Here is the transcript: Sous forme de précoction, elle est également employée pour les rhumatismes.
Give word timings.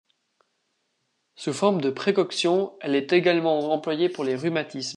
Sous 1.35 1.53
forme 1.53 1.79
de 1.79 1.91
précoction, 1.91 2.73
elle 2.81 2.95
est 2.95 3.13
également 3.13 3.71
employée 3.71 4.09
pour 4.09 4.23
les 4.23 4.35
rhumatismes. 4.35 4.89